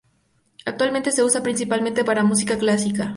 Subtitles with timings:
[0.65, 3.07] Actualmente, se usa principalmente para música clásica.